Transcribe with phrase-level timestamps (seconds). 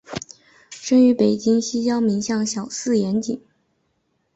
[0.71, 3.39] 生于北京西郊民巷小四眼井。